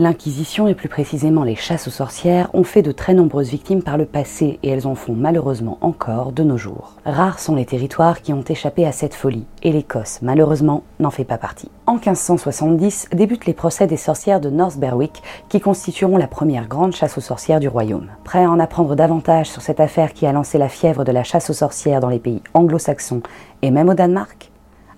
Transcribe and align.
L'Inquisition 0.00 0.68
et 0.68 0.76
plus 0.76 0.88
précisément 0.88 1.42
les 1.42 1.56
chasses 1.56 1.88
aux 1.88 1.90
sorcières 1.90 2.50
ont 2.54 2.62
fait 2.62 2.82
de 2.82 2.92
très 2.92 3.14
nombreuses 3.14 3.50
victimes 3.50 3.82
par 3.82 3.98
le 3.98 4.04
passé 4.04 4.60
et 4.62 4.68
elles 4.68 4.86
en 4.86 4.94
font 4.94 5.12
malheureusement 5.12 5.76
encore 5.80 6.30
de 6.30 6.44
nos 6.44 6.56
jours. 6.56 6.94
Rares 7.04 7.40
sont 7.40 7.56
les 7.56 7.64
territoires 7.66 8.22
qui 8.22 8.32
ont 8.32 8.44
échappé 8.44 8.86
à 8.86 8.92
cette 8.92 9.16
folie 9.16 9.44
et 9.64 9.72
l'Écosse 9.72 10.20
malheureusement 10.22 10.84
n'en 11.00 11.10
fait 11.10 11.24
pas 11.24 11.36
partie. 11.36 11.68
En 11.86 11.94
1570 11.94 13.08
débutent 13.12 13.46
les 13.46 13.54
procès 13.54 13.88
des 13.88 13.96
sorcières 13.96 14.38
de 14.38 14.50
North 14.50 14.78
Berwick 14.78 15.20
qui 15.48 15.60
constitueront 15.60 16.16
la 16.16 16.28
première 16.28 16.68
grande 16.68 16.94
chasse 16.94 17.18
aux 17.18 17.20
sorcières 17.20 17.58
du 17.58 17.66
royaume. 17.66 18.06
Prêt 18.22 18.44
à 18.44 18.50
en 18.52 18.60
apprendre 18.60 18.94
davantage 18.94 19.50
sur 19.50 19.62
cette 19.62 19.80
affaire 19.80 20.12
qui 20.12 20.26
a 20.26 20.32
lancé 20.32 20.58
la 20.58 20.68
fièvre 20.68 21.02
de 21.02 21.10
la 21.10 21.24
chasse 21.24 21.50
aux 21.50 21.54
sorcières 21.54 21.98
dans 21.98 22.08
les 22.08 22.20
pays 22.20 22.44
anglo-saxons 22.54 23.22
et 23.62 23.72
même 23.72 23.88
au 23.88 23.94
Danemark? 23.94 24.52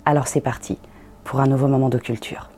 Alors 0.05 0.27
c'est 0.27 0.43
parti 0.43 0.77
pour 1.25 1.41
un 1.41 1.47
nouveau 1.47 1.69
moment 1.69 1.89
de 1.89 1.97
culture. 1.97 2.50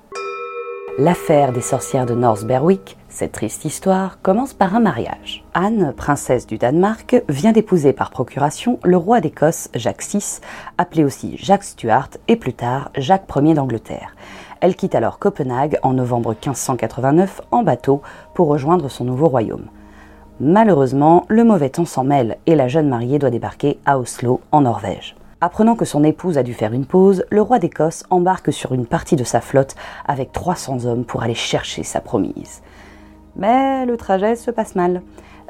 L'affaire 0.99 1.53
des 1.53 1.63
sorcières 1.63 2.05
de 2.05 2.15
North 2.15 2.45
Berwick, 2.45 2.99
cette 3.09 3.33
triste 3.33 3.65
histoire, 3.65 4.21
commence 4.21 4.53
par 4.53 4.75
un 4.75 4.81
mariage. 4.81 5.43
Anne, 5.55 5.95
princesse 5.97 6.47
du 6.47 6.59
Danemark, 6.59 7.23
vient 7.31 7.53
d'épouser 7.53 7.95
par 7.95 8.11
procuration 8.11 8.79
le 8.85 8.99
roi 8.99 9.23
d'Écosse, 9.23 9.71
Jacques 9.75 10.05
VI, 10.05 10.41
appelé 10.77 11.03
aussi 11.03 11.39
Jacques 11.39 11.65
Stuart 11.65 12.11
et 12.29 12.37
plus 12.37 12.53
tard 12.53 12.91
Jacques 12.95 13.25
Ier 13.35 13.55
d'Angleterre. 13.55 14.15
Elle 14.61 14.77
quitte 14.77 14.95
alors 14.95 15.19
Copenhague 15.19 15.79
en 15.83 15.95
novembre 15.95 16.33
1589 16.33 17.41
en 17.51 17.63
bateau 17.63 18.03
pour 18.35 18.49
rejoindre 18.49 18.91
son 18.91 19.05
nouveau 19.05 19.29
royaume. 19.29 19.69
Malheureusement, 20.41 21.25
le 21.29 21.43
mauvais 21.43 21.71
temps 21.71 21.87
s'en 21.87 22.05
mêle 22.05 22.37
et 22.45 22.55
la 22.55 22.69
jeune 22.69 22.91
mariée 22.91 23.19
doit 23.19 23.31
débarquer 23.31 23.79
à 23.87 23.99
Oslo, 23.99 24.43
en 24.53 24.61
Norvège. 24.61 25.17
Apprenant 25.45 25.75
que 25.75 25.85
son 25.85 26.05
épouse 26.05 26.39
a 26.39 26.45
dû 26.45 26.55
faire 26.55 26.73
une 26.73 26.87
pause, 26.87 27.25
le 27.29 27.43
roi 27.43 27.59
d'Écosse 27.59 28.05
embarque 28.11 28.53
sur 28.53 28.75
une 28.75 28.87
partie 28.87 29.17
de 29.17 29.25
sa 29.25 29.41
flotte 29.41 29.75
avec 30.07 30.31
300 30.31 30.85
hommes 30.85 31.05
pour 31.05 31.25
aller 31.25 31.35
chercher 31.35 31.83
sa 31.83 32.01
promise. 32.01 32.63
Mais 33.35 33.85
le 33.85 33.97
trajet 33.97 34.37
se 34.37 34.53
passe 34.53 34.77
mal. 34.77 35.03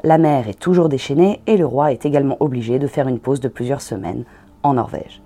La 0.03 0.17
mer 0.17 0.49
est 0.49 0.59
toujours 0.59 0.89
déchaînée 0.89 1.41
et 1.45 1.57
le 1.57 1.67
roi 1.67 1.91
est 1.91 2.07
également 2.07 2.37
obligé 2.39 2.79
de 2.79 2.87
faire 2.87 3.07
une 3.07 3.19
pause 3.19 3.39
de 3.39 3.47
plusieurs 3.47 3.81
semaines 3.81 4.25
en 4.63 4.73
Norvège. 4.73 5.21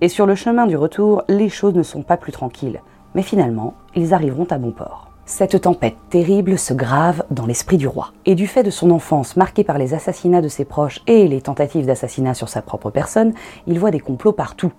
Et 0.00 0.08
sur 0.08 0.24
le 0.24 0.34
chemin 0.34 0.66
du 0.66 0.78
retour, 0.78 1.22
les 1.28 1.50
choses 1.50 1.74
ne 1.74 1.82
sont 1.82 2.02
pas 2.02 2.16
plus 2.16 2.32
tranquilles, 2.32 2.80
mais 3.14 3.22
finalement, 3.22 3.74
ils 3.94 4.14
arriveront 4.14 4.46
à 4.48 4.56
bon 4.56 4.72
port. 4.72 5.09
Cette 5.30 5.60
tempête 5.60 5.94
terrible 6.10 6.58
se 6.58 6.74
grave 6.74 7.22
dans 7.30 7.46
l'esprit 7.46 7.76
du 7.76 7.86
roi. 7.86 8.10
Et 8.26 8.34
du 8.34 8.48
fait 8.48 8.64
de 8.64 8.70
son 8.70 8.90
enfance 8.90 9.36
marquée 9.36 9.62
par 9.62 9.78
les 9.78 9.94
assassinats 9.94 10.42
de 10.42 10.48
ses 10.48 10.64
proches 10.64 11.02
et 11.06 11.28
les 11.28 11.40
tentatives 11.40 11.86
d'assassinat 11.86 12.34
sur 12.34 12.48
sa 12.48 12.62
propre 12.62 12.90
personne, 12.90 13.32
il 13.68 13.78
voit 13.78 13.92
des 13.92 14.00
complots 14.00 14.32
partout, 14.32 14.72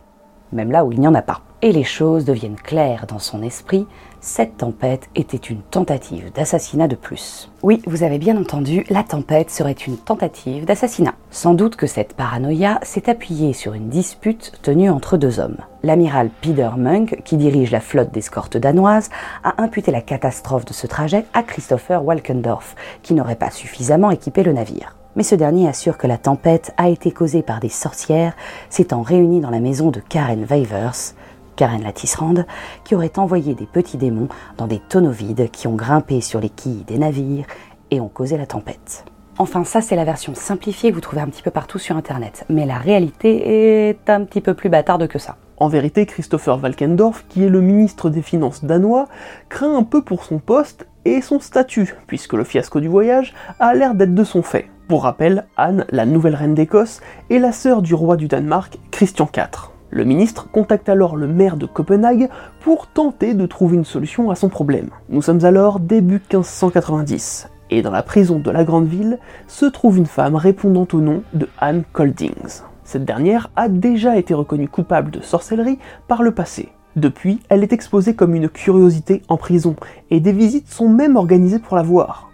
même 0.52 0.70
là 0.70 0.84
où 0.84 0.92
il 0.92 1.00
n'y 1.00 1.08
en 1.08 1.16
a 1.16 1.22
pas. 1.22 1.40
Et 1.62 1.72
les 1.72 1.86
choses 1.86 2.26
deviennent 2.26 2.58
claires 2.58 3.06
dans 3.08 3.18
son 3.18 3.42
esprit 3.44 3.88
cette 4.22 4.58
tempête 4.58 5.10
était 5.16 5.36
une 5.36 5.62
tentative 5.62 6.32
d'assassinat 6.32 6.88
de 6.88 6.96
plus. 6.96 7.52
Oui, 7.64 7.82
vous 7.88 8.04
avez 8.04 8.20
bien 8.20 8.38
entendu, 8.38 8.86
la 8.90 9.04
tempête 9.04 9.50
serait 9.50 9.72
une 9.72 9.98
tentative 9.98 10.66
d'assassinat. 10.66 11.16
Sans 11.32 11.56
doute 11.56 11.76
que 11.76 11.88
cette 11.88 12.14
paranoïa 12.14 12.80
s'est 12.84 13.10
appuyée 13.10 13.54
sur 13.54 13.74
une 13.74 13.90
dispute 13.90 14.54
tenue 14.62 14.92
entre 14.92 15.18
deux 15.18 15.40
hommes. 15.40 15.58
L'amiral 15.82 16.30
Peter 16.42 16.70
Munk, 16.78 17.22
qui 17.26 17.36
dirige 17.36 17.72
la 17.72 17.80
flotte 17.80 18.12
d'escorte 18.12 18.58
danoise, 18.58 19.10
a 19.44 19.60
imputé 19.62 19.92
la 19.92 20.02
catastrophe 20.02 20.66
de 20.66 20.74
ce 20.74 20.86
trajet 20.86 21.26
à 21.34 21.42
Christopher 21.42 22.06
Walkendorf, 22.06 22.76
qui 23.02 23.16
n'aurait 23.16 23.36
pas 23.36 23.50
suffisamment 23.50 24.12
équipé 24.12 24.44
le 24.44 24.54
navire. 24.54 24.96
Mais 25.16 25.24
ce 25.24 25.36
dernier 25.36 25.68
assure 25.68 25.98
que 25.98 26.08
la 26.08 26.18
tempête 26.18 26.74
a 26.78 26.90
été 26.90 27.12
causée 27.12 27.42
par 27.42 27.60
des 27.60 27.70
sorcières 27.70 28.34
s'étant 28.70 29.02
réunies 29.02 29.42
dans 29.42 29.50
la 29.50 29.60
maison 29.60 29.90
de 29.90 30.00
Karen 30.00 30.46
Weivers, 30.46 31.16
Karen 31.62 31.84
la 31.84 31.92
tisserande, 31.92 32.48
qui 32.84 32.96
aurait 32.96 33.20
envoyé 33.20 33.54
des 33.54 33.68
petits 33.68 33.98
démons 33.98 34.30
dans 34.58 34.66
des 34.66 34.80
tonneaux 34.80 35.12
vides 35.12 35.52
qui 35.52 35.68
ont 35.68 35.76
grimpé 35.76 36.20
sur 36.20 36.40
les 36.40 36.50
quilles 36.50 36.86
des 36.86 36.98
navires 36.98 37.46
et 37.92 38.02
ont 38.02 38.08
causé 38.08 38.36
la 38.36 38.48
tempête. 38.48 39.06
Enfin, 39.38 39.64
ça 39.64 39.80
c'est 39.80 39.96
la 39.96 40.04
version 40.04 40.34
simplifiée 40.34 40.90
que 40.90 40.96
vous 40.96 41.02
trouvez 41.02 41.22
un 41.22 41.28
petit 41.28 41.44
peu 41.44 41.52
partout 41.52 41.78
sur 41.78 41.96
Internet, 41.98 42.46
mais 42.50 42.66
la 42.66 42.80
réalité 42.80 43.90
est 43.90 44.10
un 44.10 44.24
petit 44.24 44.42
peu 44.42 44.56
plus 44.56 44.70
bâtarde 44.70 45.08
que 45.08 45.20
ça. 45.20 45.38
En 45.58 45.68
vérité, 45.68 46.08
Christopher 46.08 46.58
Valkendorf, 46.58 47.26
qui 47.30 47.44
est 47.44 47.50
le 47.50 47.62
ministre 47.62 48.10
des 48.10 48.24
Finances 48.24 48.66
danois, 48.66 49.08
craint 49.48 49.78
un 49.78 49.84
peu 49.84 50.02
pour 50.02 50.24
son 50.24 50.40
poste 50.40 50.88
et 51.06 51.22
son 51.22 51.40
statut, 51.40 51.94
puisque 52.08 52.34
le 52.34 52.44
fiasco 52.44 52.80
du 52.80 52.88
voyage 52.88 53.36
a 53.60 53.76
l'air 53.76 53.94
d'être 53.94 54.16
de 54.16 54.24
son 54.24 54.42
fait. 54.42 54.68
Pour 54.88 55.04
rappel, 55.04 55.46
Anne, 55.58 55.86
la 55.92 56.08
nouvelle 56.08 56.34
reine 56.34 56.56
d'Écosse, 56.56 57.02
est 57.30 57.38
la 57.38 57.52
sœur 57.52 57.84
du 57.84 57.94
roi 57.94 58.18
du 58.18 58.28
Danemark, 58.28 58.80
Christian 58.90 59.30
IV. 59.32 59.71
Le 59.94 60.06
ministre 60.06 60.50
contacte 60.50 60.88
alors 60.88 61.18
le 61.18 61.28
maire 61.28 61.58
de 61.58 61.66
Copenhague 61.66 62.30
pour 62.62 62.88
tenter 62.88 63.34
de 63.34 63.46
trouver 63.46 63.76
une 63.76 63.84
solution 63.84 64.32
à 64.32 64.36
son 64.36 64.48
problème. 64.48 64.88
Nous 65.10 65.22
sommes 65.22 65.44
alors 65.44 65.82
début 65.82 66.22
1590, 66.32 67.50
et 67.72 67.82
dans 67.82 67.92
la 67.92 68.02
prison 68.02 68.40
de 68.40 68.50
la 68.50 68.64
grande 68.64 68.88
ville 68.88 69.20
se 69.48 69.66
trouve 69.66 69.98
une 69.98 70.06
femme 70.06 70.36
répondant 70.36 70.88
au 70.94 71.02
nom 71.02 71.24
de 71.34 71.50
Anne 71.58 71.84
Coldings. 71.92 72.62
Cette 72.86 73.04
dernière 73.04 73.52
a 73.58 73.68
déjà 73.68 74.16
été 74.18 74.34
reconnue 74.34 74.70
coupable 74.70 75.12
de 75.12 75.20
sorcellerie 75.20 75.78
par 76.08 76.24
le 76.24 76.32
passé. 76.32 76.70
Depuis, 76.96 77.42
elle 77.50 77.62
est 77.62 77.74
exposée 77.74 78.16
comme 78.16 78.34
une 78.34 78.48
curiosité 78.48 79.24
en 79.28 79.36
prison, 79.36 79.76
et 80.10 80.22
des 80.22 80.32
visites 80.32 80.70
sont 80.70 80.88
même 80.88 81.18
organisées 81.18 81.60
pour 81.60 81.76
la 81.76 81.84
voir. 81.84 82.32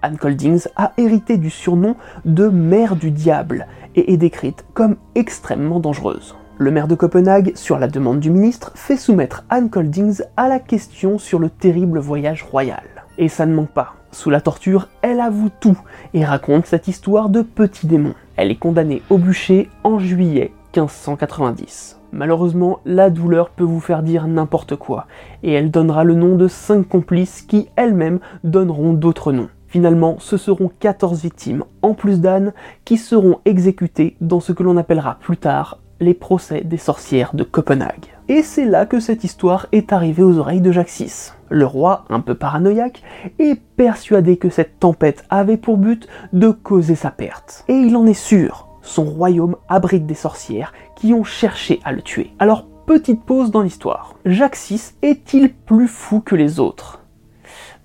Anne 0.00 0.16
Coldings 0.16 0.68
a 0.76 0.92
hérité 0.96 1.36
du 1.36 1.50
surnom 1.50 1.96
de 2.24 2.48
Mère 2.48 2.96
du 2.96 3.10
Diable, 3.10 3.66
et 3.94 4.14
est 4.14 4.18
décrite 4.18 4.64
comme 4.72 4.96
extrêmement 5.14 5.80
dangereuse. 5.80 6.34
Le 6.56 6.70
maire 6.70 6.86
de 6.86 6.94
Copenhague, 6.94 7.50
sur 7.56 7.80
la 7.80 7.88
demande 7.88 8.20
du 8.20 8.30
ministre, 8.30 8.70
fait 8.76 8.96
soumettre 8.96 9.44
Anne 9.50 9.70
Coldings 9.70 10.22
à 10.36 10.46
la 10.48 10.60
question 10.60 11.18
sur 11.18 11.40
le 11.40 11.50
terrible 11.50 11.98
voyage 11.98 12.44
royal. 12.44 12.84
Et 13.18 13.28
ça 13.28 13.44
ne 13.44 13.54
manque 13.54 13.72
pas. 13.72 13.94
Sous 14.12 14.30
la 14.30 14.40
torture, 14.40 14.86
elle 15.02 15.18
avoue 15.18 15.50
tout 15.58 15.76
et 16.14 16.24
raconte 16.24 16.66
cette 16.66 16.86
histoire 16.86 17.28
de 17.28 17.42
petit 17.42 17.88
démon. 17.88 18.14
Elle 18.36 18.52
est 18.52 18.56
condamnée 18.56 19.02
au 19.10 19.18
bûcher 19.18 19.68
en 19.82 19.98
juillet 19.98 20.52
1590. 20.76 21.98
Malheureusement, 22.12 22.78
la 22.84 23.10
douleur 23.10 23.50
peut 23.50 23.64
vous 23.64 23.80
faire 23.80 24.04
dire 24.04 24.28
n'importe 24.28 24.76
quoi, 24.76 25.08
et 25.42 25.52
elle 25.52 25.72
donnera 25.72 26.04
le 26.04 26.14
nom 26.14 26.36
de 26.36 26.46
cinq 26.46 26.88
complices 26.88 27.42
qui 27.42 27.68
elles-mêmes 27.74 28.20
donneront 28.44 28.92
d'autres 28.92 29.32
noms. 29.32 29.48
Finalement, 29.66 30.18
ce 30.20 30.36
seront 30.36 30.70
14 30.78 31.20
victimes, 31.20 31.64
en 31.82 31.94
plus 31.94 32.20
d'Anne, 32.20 32.52
qui 32.84 32.96
seront 32.96 33.40
exécutées 33.44 34.16
dans 34.20 34.38
ce 34.38 34.52
que 34.52 34.62
l'on 34.62 34.76
appellera 34.76 35.16
plus 35.20 35.36
tard 35.36 35.80
les 36.04 36.14
procès 36.14 36.60
des 36.62 36.76
sorcières 36.76 37.34
de 37.34 37.42
Copenhague. 37.42 38.06
Et 38.28 38.42
c'est 38.42 38.64
là 38.64 38.86
que 38.86 39.00
cette 39.00 39.24
histoire 39.24 39.66
est 39.72 39.92
arrivée 39.92 40.22
aux 40.22 40.38
oreilles 40.38 40.60
de 40.60 40.72
Jacques 40.72 40.90
VI. 40.90 41.32
Le 41.50 41.66
roi, 41.66 42.04
un 42.08 42.20
peu 42.20 42.34
paranoïaque, 42.34 43.02
est 43.38 43.60
persuadé 43.76 44.36
que 44.36 44.48
cette 44.50 44.78
tempête 44.78 45.24
avait 45.30 45.56
pour 45.56 45.76
but 45.76 46.08
de 46.32 46.50
causer 46.50 46.94
sa 46.94 47.10
perte. 47.10 47.64
Et 47.68 47.74
il 47.74 47.96
en 47.96 48.06
est 48.06 48.14
sûr, 48.14 48.68
son 48.82 49.04
royaume 49.04 49.56
abrite 49.68 50.06
des 50.06 50.14
sorcières 50.14 50.72
qui 50.96 51.12
ont 51.12 51.24
cherché 51.24 51.80
à 51.84 51.92
le 51.92 52.02
tuer. 52.02 52.32
Alors, 52.38 52.66
petite 52.86 53.24
pause 53.24 53.50
dans 53.50 53.62
l'histoire. 53.62 54.14
Jacques 54.24 54.58
VI 54.58 54.80
est-il 55.02 55.52
plus 55.52 55.88
fou 55.88 56.20
que 56.20 56.34
les 56.34 56.60
autres? 56.60 57.00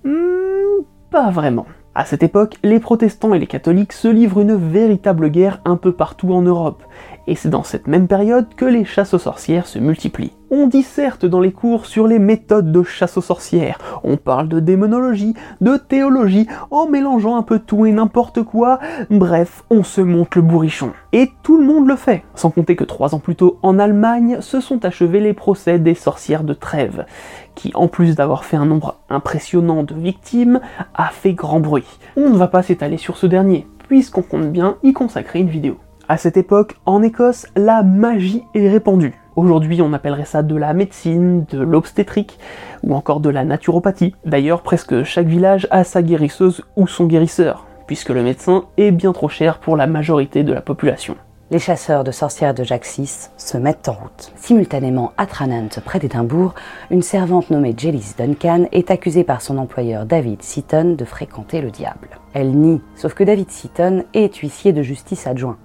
Hmm, 0.04 0.84
Pas 1.10 1.30
vraiment. 1.30 1.66
À 1.92 2.04
cette 2.04 2.22
époque, 2.22 2.56
les 2.62 2.78
protestants 2.78 3.34
et 3.34 3.40
les 3.40 3.48
catholiques 3.48 3.92
se 3.92 4.06
livrent 4.06 4.40
une 4.40 4.54
véritable 4.54 5.28
guerre 5.28 5.60
un 5.64 5.76
peu 5.76 5.90
partout 5.90 6.32
en 6.32 6.40
Europe, 6.40 6.84
et 7.26 7.34
c'est 7.34 7.48
dans 7.48 7.64
cette 7.64 7.88
même 7.88 8.06
période 8.06 8.46
que 8.56 8.64
les 8.64 8.84
chasses 8.84 9.12
aux 9.12 9.18
sorcières 9.18 9.66
se 9.66 9.80
multiplient. 9.80 10.32
On 10.52 10.68
disserte 10.68 11.26
dans 11.26 11.40
les 11.40 11.50
cours 11.50 11.86
sur 11.86 12.06
les 12.06 12.20
méthodes 12.20 12.70
de 12.70 12.84
chasse 12.84 13.16
aux 13.16 13.22
sorcières, 13.22 13.78
on 14.04 14.16
parle 14.16 14.48
de 14.48 14.60
démonologie, 14.60 15.34
de 15.60 15.76
théologie, 15.76 16.46
en 16.70 16.88
mélangeant 16.88 17.36
un 17.36 17.42
peu 17.42 17.58
tout 17.58 17.86
et 17.86 17.92
n'importe 17.92 18.44
quoi, 18.44 18.78
bref, 19.10 19.64
on 19.68 19.82
se 19.82 20.00
monte 20.00 20.36
le 20.36 20.42
bourrichon. 20.42 20.92
Et 21.12 21.32
tout 21.42 21.58
le 21.58 21.66
monde 21.66 21.88
le 21.88 21.96
fait, 21.96 22.22
sans 22.36 22.50
compter 22.50 22.76
que 22.76 22.84
trois 22.84 23.16
ans 23.16 23.20
plus 23.20 23.34
tôt, 23.34 23.58
en 23.62 23.80
Allemagne, 23.80 24.40
se 24.40 24.60
sont 24.60 24.84
achevés 24.84 25.20
les 25.20 25.34
procès 25.34 25.80
des 25.80 25.94
sorcières 25.94 26.44
de 26.44 26.54
Trèves, 26.54 27.04
qui, 27.60 27.72
en 27.74 27.88
plus 27.88 28.16
d'avoir 28.16 28.46
fait 28.46 28.56
un 28.56 28.64
nombre 28.64 28.96
impressionnant 29.10 29.82
de 29.82 29.94
victimes, 29.94 30.60
a 30.94 31.08
fait 31.08 31.34
grand 31.34 31.60
bruit. 31.60 31.84
On 32.16 32.30
ne 32.30 32.38
va 32.38 32.48
pas 32.48 32.62
s'étaler 32.62 32.96
sur 32.96 33.18
ce 33.18 33.26
dernier, 33.26 33.66
puisqu'on 33.86 34.22
compte 34.22 34.50
bien 34.50 34.76
y 34.82 34.94
consacrer 34.94 35.40
une 35.40 35.50
vidéo. 35.50 35.76
À 36.08 36.16
cette 36.16 36.38
époque, 36.38 36.76
en 36.86 37.02
Écosse, 37.02 37.46
la 37.56 37.82
magie 37.82 38.42
est 38.54 38.70
répandue. 38.70 39.14
Aujourd'hui, 39.36 39.82
on 39.82 39.92
appellerait 39.92 40.24
ça 40.24 40.42
de 40.42 40.56
la 40.56 40.72
médecine, 40.72 41.44
de 41.50 41.58
l'obstétrique 41.58 42.38
ou 42.82 42.94
encore 42.94 43.20
de 43.20 43.28
la 43.28 43.44
naturopathie. 43.44 44.14
D'ailleurs, 44.24 44.62
presque 44.62 45.02
chaque 45.04 45.26
village 45.26 45.68
a 45.70 45.84
sa 45.84 46.00
guérisseuse 46.00 46.62
ou 46.76 46.86
son 46.86 47.04
guérisseur, 47.04 47.66
puisque 47.86 48.08
le 48.08 48.22
médecin 48.22 48.64
est 48.78 48.90
bien 48.90 49.12
trop 49.12 49.28
cher 49.28 49.58
pour 49.58 49.76
la 49.76 49.86
majorité 49.86 50.44
de 50.44 50.54
la 50.54 50.62
population. 50.62 51.16
Les 51.52 51.58
chasseurs 51.58 52.04
de 52.04 52.12
sorcières 52.12 52.54
de 52.54 52.62
Jacques 52.62 52.84
se 52.84 53.56
mettent 53.56 53.88
en 53.88 53.94
route. 53.94 54.32
Simultanément, 54.36 55.12
à 55.16 55.26
Tranent, 55.26 55.80
près 55.84 55.98
d'Édimbourg, 55.98 56.54
une 56.92 57.02
servante 57.02 57.50
nommée 57.50 57.74
Jellis 57.76 58.14
Duncan 58.16 58.66
est 58.70 58.92
accusée 58.92 59.24
par 59.24 59.42
son 59.42 59.58
employeur 59.58 60.06
David 60.06 60.42
Seaton 60.42 60.94
de 60.96 61.04
fréquenter 61.04 61.60
le 61.60 61.72
diable. 61.72 62.08
Elle 62.34 62.52
nie, 62.52 62.80
sauf 62.94 63.14
que 63.14 63.24
David 63.24 63.50
Seaton 63.50 64.04
est 64.14 64.36
huissier 64.36 64.72
de 64.72 64.82
justice 64.82 65.26
adjoint 65.26 65.56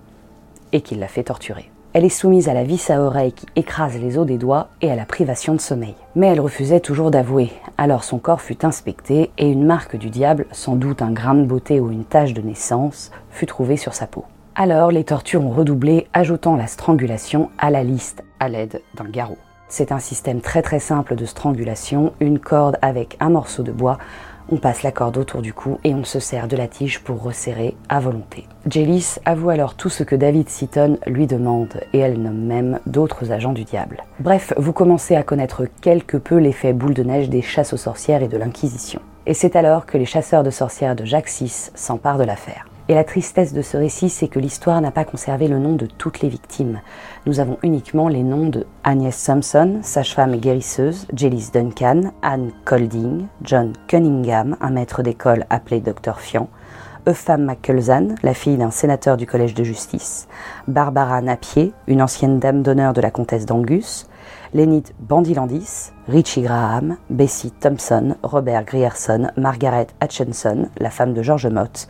et 0.71 0.81
qu'il 0.81 0.97
l'a 0.97 1.07
fait 1.07 1.25
torturer. 1.25 1.69
Elle 1.93 2.03
est 2.03 2.09
soumise 2.09 2.49
à 2.49 2.55
la 2.55 2.63
vis 2.63 2.89
à 2.89 2.99
oreille 2.99 3.33
qui 3.33 3.45
écrase 3.55 3.95
les 3.99 4.17
os 4.17 4.25
des 4.25 4.39
doigts 4.39 4.69
et 4.81 4.91
à 4.91 4.95
la 4.95 5.05
privation 5.05 5.53
de 5.53 5.61
sommeil. 5.61 5.95
Mais 6.15 6.25
elle 6.25 6.41
refusait 6.41 6.79
toujours 6.79 7.11
d'avouer. 7.11 7.51
Alors 7.77 8.03
son 8.03 8.17
corps 8.17 8.41
fut 8.41 8.65
inspecté 8.65 9.29
et 9.37 9.51
une 9.51 9.65
marque 9.65 9.97
du 9.97 10.09
diable, 10.09 10.47
sans 10.51 10.75
doute 10.75 11.03
un 11.03 11.11
grain 11.11 11.35
de 11.35 11.45
beauté 11.45 11.79
ou 11.79 11.91
une 11.91 12.05
tache 12.05 12.33
de 12.33 12.41
naissance, 12.41 13.11
fut 13.29 13.45
trouvée 13.45 13.77
sur 13.77 13.93
sa 13.93 14.07
peau. 14.07 14.25
Alors 14.57 14.89
les 14.89 15.03
tortures 15.03 15.43
ont 15.43 15.51
redoublé, 15.51 16.07
ajoutant 16.13 16.55
la 16.55 16.67
strangulation 16.67 17.49
à 17.57 17.69
la 17.69 17.83
liste 17.83 18.23
à 18.39 18.47
l'aide 18.47 18.81
d'un 18.95 19.09
garrot. 19.09 19.37
C'est 19.67 19.91
un 19.91 19.99
système 19.99 20.39
très 20.39 20.61
très 20.61 20.79
simple 20.79 21.15
de 21.15 21.25
strangulation, 21.25 22.13
une 22.21 22.39
corde 22.39 22.77
avec 22.81 23.17
un 23.19 23.29
morceau 23.29 23.63
de 23.63 23.73
bois, 23.73 23.97
on 24.49 24.55
passe 24.55 24.83
la 24.83 24.93
corde 24.93 25.17
autour 25.17 25.41
du 25.41 25.53
cou 25.53 25.79
et 25.83 25.93
on 25.93 26.05
se 26.05 26.19
sert 26.19 26.47
de 26.47 26.55
la 26.55 26.67
tige 26.67 26.99
pour 26.99 27.21
resserrer 27.21 27.75
à 27.89 27.99
volonté. 27.99 28.47
Jellis 28.69 29.15
avoue 29.25 29.49
alors 29.49 29.73
tout 29.73 29.89
ce 29.89 30.03
que 30.03 30.15
David 30.15 30.47
Seaton 30.47 30.99
lui 31.05 31.27
demande 31.27 31.81
et 31.91 31.99
elle 31.99 32.21
nomme 32.21 32.45
même 32.45 32.79
d'autres 32.85 33.31
agents 33.31 33.53
du 33.53 33.65
diable. 33.65 34.03
Bref, 34.19 34.53
vous 34.55 34.71
commencez 34.71 35.15
à 35.15 35.23
connaître 35.23 35.65
quelque 35.81 36.15
peu 36.15 36.37
l'effet 36.37 36.73
boule 36.73 36.93
de 36.93 37.03
neige 37.03 37.29
des 37.29 37.41
chasses 37.41 37.73
aux 37.73 37.77
sorcières 37.77 38.23
et 38.23 38.29
de 38.29 38.37
l'Inquisition. 38.37 39.01
Et 39.25 39.33
c'est 39.33 39.57
alors 39.57 39.85
que 39.85 39.97
les 39.97 40.05
chasseurs 40.05 40.43
de 40.43 40.51
sorcières 40.51 40.95
de 40.95 41.03
Jacques 41.03 41.29
VI 41.29 41.71
s'emparent 41.73 42.19
de 42.19 42.23
l'affaire. 42.23 42.67
Et 42.87 42.93
la 42.93 43.03
tristesse 43.03 43.51
de 43.51 43.63
ce 43.63 43.77
récit, 43.77 44.09
c'est 44.09 44.27
que 44.27 44.37
l'histoire 44.37 44.79
n'a 44.79 44.91
pas 44.91 45.05
conservé 45.05 45.47
le 45.47 45.57
nom 45.57 45.73
de 45.73 45.87
toutes 45.87 46.21
les 46.21 46.29
victimes. 46.29 46.81
Nous 47.25 47.39
avons 47.39 47.57
uniquement 47.63 48.07
les 48.07 48.21
noms 48.21 48.47
de 48.47 48.67
Agnès 48.83 49.23
Thompson, 49.23 49.79
sage-femme 49.81 50.35
et 50.35 50.37
guérisseuse, 50.37 51.07
Jellis 51.11 51.49
Duncan, 51.51 52.11
Anne 52.21 52.51
Colding, 52.63 53.25
John 53.41 53.73
Cunningham, 53.87 54.55
un 54.61 54.69
maître 54.69 55.01
d'école 55.01 55.47
appelé 55.49 55.79
Dr 55.79 56.19
Fian, 56.19 56.47
Eupham 57.07 57.43
McCulzan, 57.43 58.15
la 58.21 58.35
fille 58.35 58.57
d'un 58.57 58.69
sénateur 58.69 59.17
du 59.17 59.25
collège 59.25 59.55
de 59.55 59.63
justice, 59.63 60.27
Barbara 60.67 61.21
Napier, 61.21 61.73
une 61.87 62.03
ancienne 62.03 62.39
dame 62.39 62.61
d'honneur 62.61 62.93
de 62.93 63.01
la 63.01 63.09
comtesse 63.09 63.47
d'Angus, 63.47 64.07
Lénite 64.53 64.93
Bandilandis, 64.99 65.91
Richie 66.07 66.41
Graham, 66.41 66.97
Bessie 67.09 67.51
Thompson, 67.51 68.15
Robert 68.23 68.65
Grierson, 68.65 69.31
Margaret 69.37 69.87
Hutchinson, 70.03 70.69
la 70.77 70.89
femme 70.89 71.13
de 71.13 71.21
George 71.21 71.47
Mott, 71.47 71.87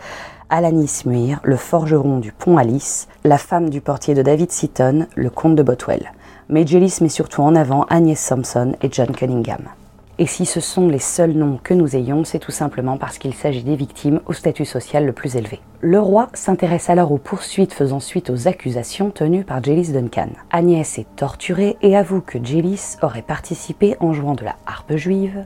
Alanis 0.50 1.04
Muir, 1.06 1.40
le 1.44 1.58
forgeron 1.58 2.20
du 2.20 2.32
pont 2.32 2.58
Alice, 2.58 3.08
la 3.24 3.38
femme 3.38 3.70
du 3.70 3.82
portier 3.82 4.14
de 4.14 4.22
David 4.22 4.52
Seaton, 4.52 5.08
le 5.16 5.30
comte 5.30 5.56
de 5.56 5.64
Botwell. 5.64 6.12
Mais 6.50 6.68
Jellis 6.68 7.00
met 7.02 7.10
surtout 7.10 7.42
en 7.42 7.56
avant 7.56 7.86
Agnès 7.90 8.24
Thompson 8.24 8.74
et 8.84 8.90
John 8.92 9.12
Cunningham. 9.12 9.70
Et 10.18 10.28
si 10.28 10.46
ce 10.46 10.62
sont 10.62 10.88
les 10.88 11.00
seuls 11.00 11.34
noms 11.34 11.60
que 11.62 11.74
nous 11.74 11.96
ayons, 11.96 12.24
c'est 12.24 12.40
tout 12.40 12.52
simplement 12.52 12.98
parce 12.98 13.18
qu'il 13.18 13.34
s'agit 13.34 13.64
des 13.64 13.76
victimes 13.76 14.22
au 14.28 14.34
statut 14.34 14.64
social 14.64 15.06
le 15.06 15.12
plus 15.12 15.36
élevé. 15.36 15.60
Le 15.82 16.00
roi 16.00 16.30
s'intéresse 16.34 16.90
alors 16.90 17.12
aux 17.12 17.18
poursuites 17.18 17.74
faisant 17.74 18.00
suite 18.00 18.30
aux 18.30 18.48
accusations 18.48 19.10
tenues 19.10 19.44
par 19.44 19.62
Jellis 19.62 19.92
Duncan. 19.92 20.30
Agnès 20.52 21.00
est 21.00 21.16
torturée 21.18 21.76
et 21.82 21.98
avoue 21.98 22.22
que 22.22 22.38
Jellis 22.42 22.96
aurait 23.02 23.24
participé 23.24 23.98
en 24.00 24.14
jouant 24.14 24.36
de 24.36 24.46
la 24.46 24.56
harpe 24.66 24.96
juive, 24.96 25.44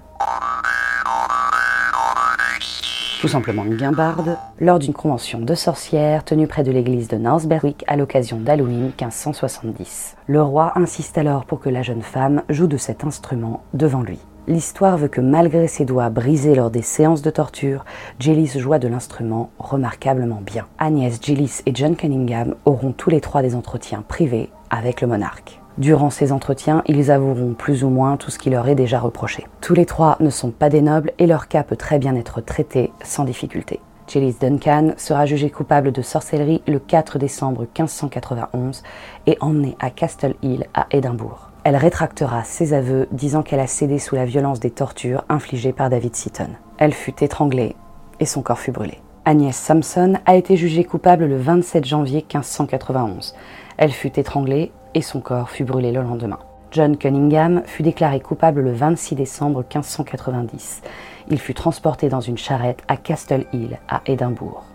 tout 3.20 3.28
simplement 3.28 3.66
une 3.66 3.76
guimbarde, 3.76 4.38
lors 4.62 4.80
d'une 4.80 4.94
convention 4.94 5.40
de 5.40 5.54
sorcières 5.54 6.24
tenue 6.24 6.48
près 6.48 6.64
de 6.64 6.72
l'église 6.72 7.10
de 7.10 7.18
North 7.18 7.46
Berwick 7.46 7.84
à 7.88 7.98
l'occasion 7.98 8.40
d'Halloween 8.40 8.92
1570. 8.98 10.16
Le 10.28 10.42
roi 10.42 10.72
insiste 10.76 11.18
alors 11.18 11.44
pour 11.44 11.60
que 11.60 11.70
la 11.70 11.82
jeune 11.82 12.02
femme 12.02 12.44
joue 12.48 12.68
de 12.68 12.78
cet 12.78 13.04
instrument 13.04 13.64
devant 13.74 14.02
lui. 14.02 14.20
L'histoire 14.48 14.98
veut 14.98 15.10
que 15.10 15.20
malgré 15.20 15.68
ses 15.68 15.84
doigts 15.84 16.10
brisés 16.10 16.56
lors 16.56 16.72
des 16.72 16.82
séances 16.82 17.22
de 17.22 17.30
torture, 17.30 17.84
Jellis 18.20 18.58
joua 18.58 18.80
de 18.80 18.88
l'instrument 18.88 19.52
remarquablement 19.60 20.42
bien. 20.42 20.66
Agnès, 20.78 21.20
Jellis 21.22 21.62
et 21.66 21.76
John 21.76 21.98
Cunningham 21.98 22.56
auront 22.64 22.94
tous 22.94 23.10
les 23.10 23.22
trois 23.22 23.42
des 23.42 23.54
entretiens 23.54 24.04
privés 24.08 24.50
avec 24.70 25.02
le 25.02 25.08
monarque. 25.08 25.59
Durant 25.80 26.10
ces 26.10 26.34
entretiens, 26.34 26.84
ils 26.88 27.10
avoueront 27.10 27.54
plus 27.54 27.86
ou 27.86 27.90
moins 27.90 28.18
tout 28.18 28.32
ce 28.32 28.38
qui 28.38 28.50
leur 28.50 28.68
est 28.68 28.76
déjà 28.76 29.00
reproché. 29.00 29.48
Tous 29.62 29.74
les 29.74 29.86
trois 29.86 30.18
ne 30.20 30.30
sont 30.30 30.52
pas 30.52 30.68
des 30.68 30.82
nobles 30.82 31.14
et 31.20 31.26
leur 31.26 31.48
cas 31.48 31.64
peut 31.64 31.78
très 31.78 32.00
bien 32.00 32.16
être 32.16 32.42
traité 32.42 32.92
sans 33.02 33.24
difficulté. 33.24 33.80
Jellis 34.06 34.36
Duncan 34.42 34.94
sera 34.98 35.26
jugée 35.26 35.50
coupable 35.50 35.94
de 35.94 36.02
sorcellerie 36.02 36.62
le 36.68 36.80
4 36.80 37.18
décembre 37.18 37.62
1591 37.62 38.84
et 39.26 39.38
emmenée 39.40 39.78
à 39.80 39.90
Castle 39.90 40.36
Hill 40.42 40.66
à 40.74 40.88
Édimbourg. 40.92 41.52
Elle 41.64 41.78
rétractera 41.78 42.44
ses 42.44 42.74
aveux, 42.74 43.08
disant 43.14 43.42
qu'elle 43.42 43.60
a 43.62 43.68
cédé 43.68 44.00
sous 44.00 44.16
la 44.16 44.26
violence 44.26 44.60
des 44.60 44.72
tortures 44.72 45.24
infligées 45.30 45.74
par 45.74 45.90
David 45.90 46.14
Seaton. 46.14 46.50
Elle 46.78 46.94
fut 46.94 47.24
étranglée 47.24 47.78
et 48.20 48.26
son 48.26 48.42
corps 48.42 48.60
fut 48.60 48.72
brûlé. 48.72 49.00
Agnès 49.24 49.56
Sampson 49.56 50.16
a 50.26 50.36
été 50.36 50.58
jugée 50.58 50.84
coupable 50.84 51.26
le 51.26 51.38
27 51.38 51.86
janvier 51.86 52.26
1591. 52.34 53.36
Elle 53.78 53.92
fut 53.92 54.20
étranglée 54.20 54.72
et 54.94 55.02
son 55.02 55.22
corps 55.22 55.50
fut 55.50 55.64
brûlé 55.64 55.92
le 55.92 56.02
lendemain. 56.02 56.40
John 56.72 56.98
Cunningham 56.98 57.64
fut 57.66 57.84
déclaré 57.84 58.20
coupable 58.20 58.62
le 58.62 58.74
26 58.74 59.16
décembre 59.16 59.60
1590. 59.60 60.82
Il 61.30 61.40
fut 61.40 61.54
transporté 61.54 62.10
dans 62.10 62.22
une 62.22 62.38
charrette 62.38 62.84
à 62.88 62.96
Castle 62.96 63.46
Hill, 63.54 63.80
à 63.88 64.02
Édimbourg. 64.06 64.66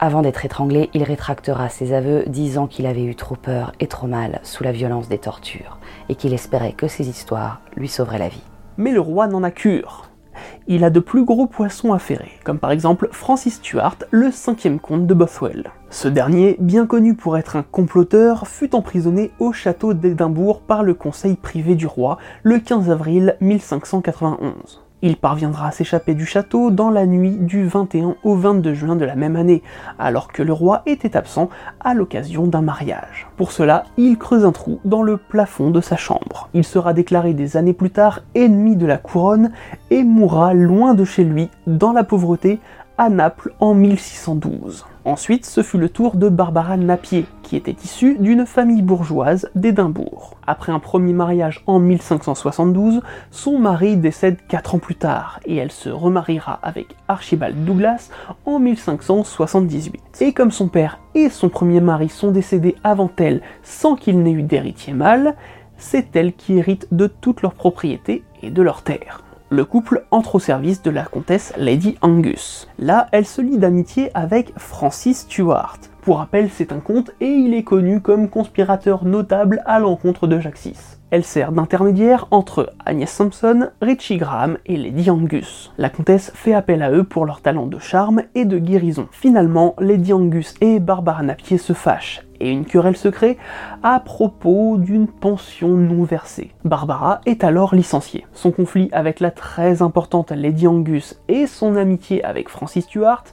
Avant 0.00 0.22
d'être 0.22 0.44
étranglé, 0.44 0.90
il 0.92 1.04
rétractera 1.04 1.68
ses 1.68 1.92
aveux, 1.92 2.24
disant 2.26 2.66
qu'il 2.66 2.86
avait 2.86 3.04
eu 3.04 3.14
trop 3.14 3.36
peur 3.36 3.72
et 3.78 3.86
trop 3.86 4.08
mal 4.08 4.40
sous 4.42 4.64
la 4.64 4.72
violence 4.72 5.08
des 5.08 5.18
tortures, 5.18 5.78
et 6.08 6.16
qu'il 6.16 6.34
espérait 6.34 6.72
que 6.72 6.88
ces 6.88 7.08
histoires 7.08 7.60
lui 7.76 7.88
sauveraient 7.88 8.18
la 8.18 8.28
vie. 8.28 8.42
Mais 8.76 8.90
le 8.90 9.00
roi 9.00 9.28
n'en 9.28 9.44
a 9.44 9.52
cure 9.52 10.10
il 10.66 10.84
a 10.84 10.90
de 10.90 11.00
plus 11.00 11.24
gros 11.24 11.46
poissons 11.46 11.92
à 11.92 11.98
ferrer, 11.98 12.32
comme 12.44 12.58
par 12.58 12.70
exemple 12.70 13.08
Francis 13.12 13.54
Stuart, 13.56 13.96
le 14.10 14.30
cinquième 14.30 14.80
comte 14.80 15.06
de 15.06 15.14
Bothwell. 15.14 15.70
Ce 15.90 16.08
dernier, 16.08 16.56
bien 16.60 16.86
connu 16.86 17.14
pour 17.14 17.38
être 17.38 17.56
un 17.56 17.62
comploteur, 17.62 18.46
fut 18.46 18.74
emprisonné 18.74 19.30
au 19.38 19.52
château 19.52 19.94
d'Édimbourg 19.94 20.60
par 20.60 20.82
le 20.82 20.94
conseil 20.94 21.36
privé 21.36 21.74
du 21.74 21.86
roi 21.86 22.18
le 22.42 22.58
15 22.58 22.90
avril 22.90 23.36
1591. 23.40 24.83
Il 25.06 25.18
parviendra 25.18 25.66
à 25.66 25.70
s'échapper 25.70 26.14
du 26.14 26.24
château 26.24 26.70
dans 26.70 26.88
la 26.88 27.04
nuit 27.04 27.36
du 27.36 27.66
21 27.66 28.16
au 28.24 28.36
22 28.36 28.72
juin 28.72 28.96
de 28.96 29.04
la 29.04 29.16
même 29.16 29.36
année, 29.36 29.62
alors 29.98 30.32
que 30.32 30.42
le 30.42 30.54
roi 30.54 30.80
était 30.86 31.14
absent 31.14 31.50
à 31.78 31.92
l'occasion 31.92 32.46
d'un 32.46 32.62
mariage. 32.62 33.26
Pour 33.36 33.52
cela, 33.52 33.84
il 33.98 34.16
creuse 34.16 34.46
un 34.46 34.52
trou 34.52 34.80
dans 34.86 35.02
le 35.02 35.18
plafond 35.18 35.70
de 35.70 35.82
sa 35.82 35.98
chambre. 35.98 36.48
Il 36.54 36.64
sera 36.64 36.94
déclaré 36.94 37.34
des 37.34 37.58
années 37.58 37.74
plus 37.74 37.90
tard 37.90 38.20
ennemi 38.34 38.76
de 38.76 38.86
la 38.86 38.96
couronne 38.96 39.50
et 39.90 40.04
mourra 40.04 40.54
loin 40.54 40.94
de 40.94 41.04
chez 41.04 41.24
lui, 41.24 41.50
dans 41.66 41.92
la 41.92 42.02
pauvreté, 42.02 42.58
à 42.98 43.08
Naples 43.08 43.52
en 43.60 43.74
1612. 43.74 44.86
Ensuite, 45.04 45.44
ce 45.44 45.62
fut 45.62 45.78
le 45.78 45.88
tour 45.88 46.16
de 46.16 46.28
Barbara 46.28 46.76
Napier, 46.76 47.26
qui 47.42 47.56
était 47.56 47.76
issue 47.84 48.16
d'une 48.18 48.46
famille 48.46 48.80
bourgeoise 48.80 49.50
d'Édimbourg. 49.54 50.36
Après 50.46 50.72
un 50.72 50.78
premier 50.78 51.12
mariage 51.12 51.62
en 51.66 51.78
1572, 51.78 53.02
son 53.30 53.58
mari 53.58 53.96
décède 53.96 54.38
4 54.48 54.76
ans 54.76 54.78
plus 54.78 54.94
tard, 54.94 55.40
et 55.44 55.56
elle 55.56 55.72
se 55.72 55.90
remariera 55.90 56.58
avec 56.62 56.96
Archibald 57.08 57.64
Douglas 57.64 58.08
en 58.46 58.58
1578. 58.60 60.00
Et 60.20 60.32
comme 60.32 60.52
son 60.52 60.68
père 60.68 61.00
et 61.14 61.28
son 61.28 61.48
premier 61.48 61.80
mari 61.80 62.08
sont 62.08 62.30
décédés 62.30 62.76
avant 62.84 63.10
elle 63.18 63.42
sans 63.62 63.96
qu'il 63.96 64.22
n'ait 64.22 64.32
eu 64.32 64.42
d'héritier 64.42 64.94
mâle, 64.94 65.34
c'est 65.76 66.14
elle 66.16 66.32
qui 66.32 66.58
hérite 66.58 66.86
de 66.92 67.08
toutes 67.08 67.42
leurs 67.42 67.54
propriétés 67.54 68.22
et 68.42 68.50
de 68.50 68.62
leurs 68.62 68.82
terres 68.82 69.23
le 69.50 69.64
couple 69.64 70.04
entre 70.10 70.36
au 70.36 70.38
service 70.38 70.82
de 70.82 70.90
la 70.90 71.04
comtesse 71.04 71.52
Lady 71.56 71.96
Angus. 72.02 72.68
Là, 72.78 73.06
elle 73.12 73.26
se 73.26 73.40
lie 73.40 73.58
d'amitié 73.58 74.10
avec 74.14 74.52
Francis 74.56 75.20
Stuart. 75.20 75.78
Pour 76.02 76.18
rappel, 76.18 76.50
c'est 76.50 76.72
un 76.72 76.80
comte 76.80 77.12
et 77.20 77.30
il 77.30 77.54
est 77.54 77.62
connu 77.62 78.00
comme 78.00 78.28
conspirateur 78.28 79.04
notable 79.04 79.62
à 79.64 79.78
l'encontre 79.78 80.26
de 80.26 80.38
Jacques. 80.38 80.68
Elle 81.10 81.24
sert 81.24 81.52
d'intermédiaire 81.52 82.26
entre 82.30 82.72
Agnès 82.84 83.10
Sampson, 83.10 83.68
Richie 83.80 84.16
Graham 84.16 84.58
et 84.66 84.76
Lady 84.76 85.10
Angus. 85.10 85.72
La 85.78 85.88
comtesse 85.88 86.32
fait 86.34 86.54
appel 86.54 86.82
à 86.82 86.90
eux 86.90 87.04
pour 87.04 87.24
leur 87.24 87.40
talent 87.40 87.66
de 87.66 87.78
charme 87.78 88.22
et 88.34 88.44
de 88.44 88.58
guérison. 88.58 89.06
Finalement, 89.12 89.74
Lady 89.78 90.12
Angus 90.12 90.54
et 90.60 90.80
Barbara 90.80 91.22
Napier 91.22 91.56
se 91.58 91.72
fâchent 91.72 92.22
une 92.50 92.64
querelle 92.64 92.96
se 92.96 93.08
crée 93.08 93.38
à 93.82 94.00
propos 94.00 94.76
d'une 94.78 95.06
pension 95.06 95.68
non 95.68 96.04
versée. 96.04 96.50
Barbara 96.64 97.20
est 97.26 97.44
alors 97.44 97.74
licenciée. 97.74 98.26
Son 98.32 98.50
conflit 98.50 98.88
avec 98.92 99.20
la 99.20 99.30
très 99.30 99.82
importante 99.82 100.32
Lady 100.32 100.66
Angus 100.66 101.20
et 101.28 101.46
son 101.46 101.76
amitié 101.76 102.24
avec 102.24 102.48
Francis 102.48 102.84
Stuart 102.84 103.24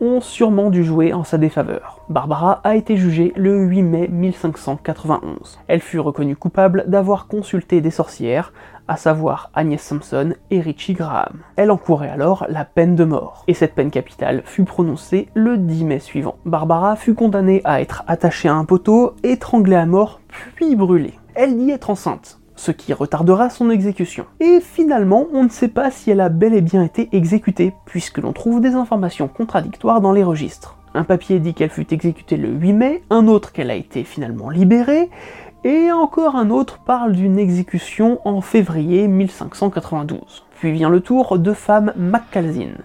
ont 0.00 0.20
sûrement 0.20 0.70
dû 0.70 0.84
jouer 0.84 1.12
en 1.12 1.24
sa 1.24 1.38
défaveur. 1.38 2.00
Barbara 2.08 2.60
a 2.64 2.76
été 2.76 2.96
jugée 2.96 3.32
le 3.36 3.64
8 3.64 3.82
mai 3.82 4.08
1591. 4.08 5.58
Elle 5.68 5.80
fut 5.80 6.00
reconnue 6.00 6.36
coupable 6.36 6.84
d'avoir 6.86 7.26
consulté 7.26 7.80
des 7.80 7.90
sorcières, 7.90 8.52
à 8.88 8.96
savoir 8.96 9.50
Agnès 9.54 9.82
Sampson 9.82 10.34
et 10.50 10.60
Richie 10.60 10.94
Graham. 10.94 11.40
Elle 11.56 11.70
encourait 11.70 12.10
alors 12.10 12.46
la 12.48 12.64
peine 12.64 12.94
de 12.94 13.04
mort, 13.04 13.44
et 13.48 13.54
cette 13.54 13.74
peine 13.74 13.90
capitale 13.90 14.42
fut 14.44 14.64
prononcée 14.64 15.28
le 15.34 15.58
10 15.58 15.84
mai 15.84 15.98
suivant. 15.98 16.36
Barbara 16.44 16.96
fut 16.96 17.14
condamnée 17.14 17.60
à 17.64 17.80
être 17.80 18.04
attachée 18.06 18.48
à 18.48 18.54
un 18.54 18.64
poteau, 18.64 19.14
étranglée 19.22 19.76
à 19.76 19.86
mort, 19.86 20.20
puis 20.54 20.76
brûlée. 20.76 21.14
Elle 21.34 21.58
dit 21.58 21.70
être 21.70 21.90
enceinte, 21.90 22.38
ce 22.56 22.70
qui 22.70 22.92
retardera 22.92 23.50
son 23.50 23.70
exécution. 23.70 24.26
Et 24.40 24.60
finalement, 24.60 25.26
on 25.32 25.44
ne 25.44 25.48
sait 25.48 25.68
pas 25.68 25.90
si 25.90 26.10
elle 26.10 26.20
a 26.20 26.28
bel 26.28 26.54
et 26.54 26.62
bien 26.62 26.82
été 26.82 27.08
exécutée, 27.12 27.74
puisque 27.84 28.18
l'on 28.18 28.32
trouve 28.32 28.60
des 28.60 28.74
informations 28.74 29.28
contradictoires 29.28 30.00
dans 30.00 30.12
les 30.12 30.24
registres. 30.24 30.76
Un 30.94 31.04
papier 31.04 31.40
dit 31.40 31.52
qu'elle 31.52 31.68
fut 31.68 31.92
exécutée 31.92 32.38
le 32.38 32.48
8 32.48 32.72
mai, 32.72 33.02
un 33.10 33.26
autre 33.28 33.52
qu'elle 33.52 33.70
a 33.70 33.74
été 33.74 34.02
finalement 34.02 34.48
libérée, 34.48 35.10
Et 35.68 35.90
encore 35.90 36.36
un 36.36 36.50
autre 36.50 36.78
parle 36.78 37.10
d'une 37.10 37.40
exécution 37.40 38.20
en 38.24 38.40
février 38.40 39.08
1592. 39.08 40.44
Puis 40.60 40.70
vient 40.70 40.88
le 40.88 41.00
tour 41.00 41.40
de 41.40 41.52
femme 41.52 41.92
McCalzin, 41.96 42.76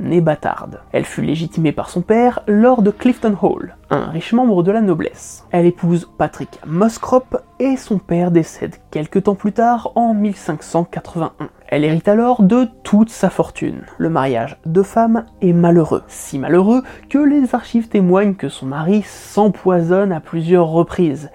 née 0.00 0.22
bâtarde. 0.22 0.80
Elle 0.92 1.04
fut 1.04 1.20
légitimée 1.20 1.72
par 1.72 1.90
son 1.90 2.00
père, 2.00 2.40
lors 2.46 2.80
de 2.80 2.90
Clifton 2.90 3.36
Hall, 3.42 3.76
un 3.90 4.06
riche 4.06 4.32
membre 4.32 4.62
de 4.62 4.72
la 4.72 4.80
noblesse. 4.80 5.46
Elle 5.50 5.66
épouse 5.66 6.10
Patrick 6.16 6.58
Muscrop 6.66 7.42
et 7.58 7.76
son 7.76 7.98
père 7.98 8.30
décède 8.30 8.76
quelques 8.90 9.24
temps 9.24 9.34
plus 9.34 9.52
tard 9.52 9.92
en 9.94 10.14
1581. 10.14 11.32
Elle 11.68 11.84
hérite 11.84 12.08
alors 12.08 12.42
de 12.42 12.66
toute 12.84 13.10
sa 13.10 13.28
fortune. 13.28 13.82
Le 13.98 14.08
mariage 14.08 14.56
de 14.64 14.82
femme 14.82 15.26
est 15.42 15.52
malheureux, 15.52 16.04
si 16.08 16.38
malheureux 16.38 16.84
que 17.10 17.18
les 17.18 17.54
archives 17.54 17.88
témoignent 17.88 18.34
que 18.34 18.48
son 18.48 18.64
mari 18.64 19.02
s'empoisonne 19.02 20.12
à 20.12 20.20
plusieurs 20.20 20.68
reprises 20.68 21.28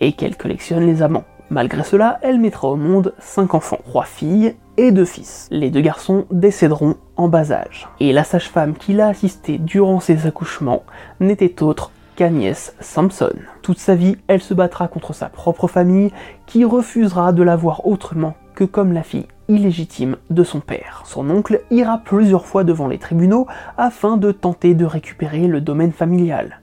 et 0.00 0.12
qu'elle 0.12 0.36
collectionne 0.36 0.86
les 0.86 1.02
amants. 1.02 1.24
Malgré 1.50 1.82
cela, 1.82 2.18
elle 2.22 2.38
mettra 2.38 2.68
au 2.68 2.76
monde 2.76 3.14
cinq 3.18 3.54
enfants, 3.54 3.78
trois 3.86 4.04
filles 4.04 4.54
et 4.76 4.92
deux 4.92 5.06
fils. 5.06 5.48
Les 5.50 5.70
deux 5.70 5.80
garçons 5.80 6.26
décéderont 6.30 6.96
en 7.16 7.28
bas 7.28 7.52
âge. 7.52 7.88
Et 8.00 8.12
la 8.12 8.24
sage-femme 8.24 8.74
qui 8.74 8.92
l'a 8.92 9.08
assistée 9.08 9.56
durant 9.56 10.00
ses 10.00 10.26
accouchements 10.26 10.82
n'était 11.20 11.62
autre 11.62 11.90
qu'Agnès 12.16 12.74
Sampson. 12.80 13.32
Toute 13.62 13.78
sa 13.78 13.94
vie, 13.94 14.16
elle 14.26 14.42
se 14.42 14.52
battra 14.52 14.88
contre 14.88 15.14
sa 15.14 15.28
propre 15.28 15.68
famille 15.68 16.12
qui 16.46 16.64
refusera 16.64 17.32
de 17.32 17.42
la 17.42 17.56
voir 17.56 17.86
autrement 17.86 18.34
que 18.54 18.64
comme 18.64 18.92
la 18.92 19.02
fille 19.02 19.26
illégitime 19.48 20.16
de 20.28 20.42
son 20.44 20.60
père. 20.60 21.02
Son 21.06 21.30
oncle 21.30 21.62
ira 21.70 21.98
plusieurs 21.98 22.44
fois 22.44 22.64
devant 22.64 22.88
les 22.88 22.98
tribunaux 22.98 23.46
afin 23.78 24.16
de 24.16 24.32
tenter 24.32 24.74
de 24.74 24.84
récupérer 24.84 25.46
le 25.46 25.60
domaine 25.60 25.92
familial 25.92 26.57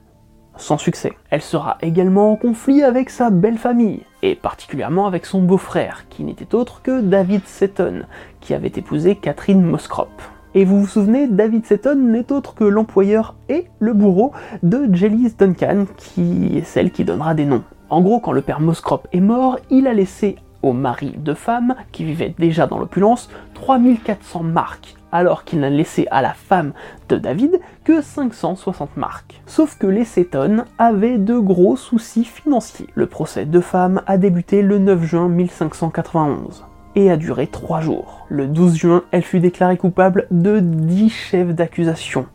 sans 0.56 0.78
succès. 0.78 1.12
Elle 1.30 1.42
sera 1.42 1.78
également 1.80 2.32
en 2.32 2.36
conflit 2.36 2.82
avec 2.82 3.10
sa 3.10 3.30
belle 3.30 3.58
famille, 3.58 4.02
et 4.22 4.34
particulièrement 4.34 5.06
avec 5.06 5.26
son 5.26 5.42
beau-frère, 5.42 6.04
qui 6.08 6.24
n'était 6.24 6.54
autre 6.54 6.82
que 6.82 7.00
David 7.00 7.46
Seton, 7.46 8.02
qui 8.40 8.54
avait 8.54 8.72
épousé 8.74 9.16
Catherine 9.16 9.62
Moscrop. 9.62 10.10
Et 10.54 10.64
vous 10.64 10.80
vous 10.80 10.86
souvenez, 10.86 11.26
David 11.26 11.66
Seton 11.66 11.96
n'est 11.96 12.32
autre 12.32 12.54
que 12.54 12.64
l'employeur 12.64 13.34
et 13.48 13.66
le 13.78 13.92
bourreau 13.92 14.32
de 14.62 14.88
Jellis 14.94 15.34
Duncan, 15.38 15.84
qui 15.96 16.56
est 16.56 16.64
celle 16.64 16.90
qui 16.90 17.04
donnera 17.04 17.34
des 17.34 17.44
noms. 17.44 17.64
En 17.90 18.00
gros, 18.00 18.20
quand 18.20 18.32
le 18.32 18.42
père 18.42 18.60
Moscrop 18.60 19.06
est 19.12 19.20
mort, 19.20 19.58
il 19.70 19.86
a 19.86 19.92
laissé 19.92 20.36
au 20.66 20.72
mari 20.72 21.14
de 21.16 21.34
femme, 21.34 21.74
qui 21.92 22.04
vivait 22.04 22.34
déjà 22.38 22.66
dans 22.66 22.78
l'opulence, 22.78 23.30
3400 23.54 24.42
marques, 24.42 24.96
alors 25.12 25.44
qu'il 25.44 25.60
n'a 25.60 25.70
laissé 25.70 26.06
à 26.10 26.22
la 26.22 26.34
femme 26.34 26.72
de 27.08 27.16
David 27.16 27.60
que 27.84 28.02
560 28.02 28.96
marques. 28.96 29.40
Sauf 29.46 29.78
que 29.78 29.86
les 29.86 30.04
Seton 30.04 30.64
avaient 30.78 31.18
de 31.18 31.38
gros 31.38 31.76
soucis 31.76 32.24
financiers. 32.24 32.88
Le 32.94 33.06
procès 33.06 33.44
de 33.46 33.60
femme 33.60 34.02
a 34.06 34.18
débuté 34.18 34.62
le 34.62 34.78
9 34.78 35.02
juin 35.04 35.28
1591 35.28 36.64
et 36.96 37.10
a 37.10 37.16
duré 37.16 37.46
3 37.46 37.80
jours. 37.80 38.26
Le 38.28 38.46
12 38.46 38.76
juin, 38.76 39.04
elle 39.10 39.22
fut 39.22 39.40
déclarée 39.40 39.76
coupable 39.76 40.26
de 40.30 40.60
10 40.60 41.10
chefs 41.10 41.54
d'accusation, 41.54 42.26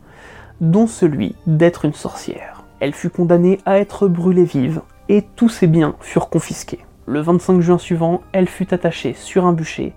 dont 0.60 0.86
celui 0.86 1.34
d'être 1.46 1.84
une 1.84 1.92
sorcière. 1.92 2.64
Elle 2.80 2.94
fut 2.94 3.10
condamnée 3.10 3.58
à 3.66 3.78
être 3.78 4.08
brûlée 4.08 4.44
vive 4.44 4.80
et 5.08 5.22
tous 5.36 5.48
ses 5.48 5.66
biens 5.66 5.94
furent 6.00 6.30
confisqués. 6.30 6.80
Le 7.06 7.20
25 7.20 7.60
juin 7.60 7.78
suivant, 7.78 8.20
elle 8.32 8.48
fut 8.48 8.72
attachée 8.72 9.14
sur 9.14 9.44
un 9.44 9.52
bûcher 9.52 9.92